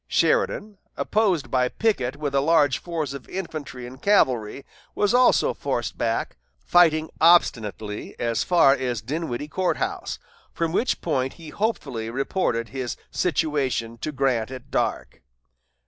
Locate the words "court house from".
9.49-10.71